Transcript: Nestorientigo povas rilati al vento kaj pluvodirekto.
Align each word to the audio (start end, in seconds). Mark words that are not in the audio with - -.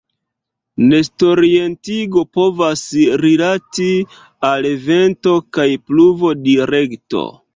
Nestorientigo 0.93 2.23
povas 2.37 2.81
rilati 3.25 3.91
al 4.51 4.67
vento 4.89 5.35
kaj 5.59 5.69
pluvodirekto. 5.91 7.25